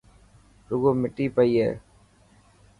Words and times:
روگو 0.69 0.91
مٺي 1.01 1.25
پئي 1.35 1.53
اي. 1.63 1.69